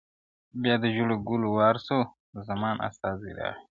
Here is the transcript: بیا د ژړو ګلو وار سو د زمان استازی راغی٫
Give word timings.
بیا 0.61 0.75
د 0.81 0.85
ژړو 0.95 1.15
ګلو 1.27 1.49
وار 1.57 1.75
سو 1.87 1.97
د 2.33 2.37
زمان 2.49 2.75
استازی 2.87 3.31
راغی٫ 3.39 3.57